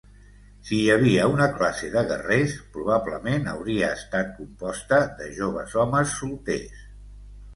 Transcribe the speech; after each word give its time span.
Si 0.67 0.77
hi 0.83 0.85
havia 0.93 1.25
una 1.33 1.45
classe 1.57 1.89
de 1.95 2.01
guerrers, 2.11 2.55
probablement 2.77 3.45
hauria 3.51 3.91
estat 3.97 4.31
composta 4.39 5.01
de 5.21 5.27
joves 5.41 5.77
homes 5.83 6.19
solters. 6.23 6.83